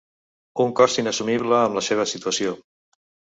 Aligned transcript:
Un 0.63 0.71
cost 0.79 1.01
inassumible 1.01 1.59
en 1.67 1.77
la 1.81 1.85
seva 1.89 2.07
situació. 2.13 2.57